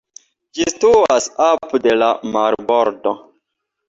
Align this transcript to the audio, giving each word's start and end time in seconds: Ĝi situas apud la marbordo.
Ĝi 0.57 0.63
situas 0.69 1.27
apud 1.47 1.85
la 1.97 2.07
marbordo. 2.37 3.13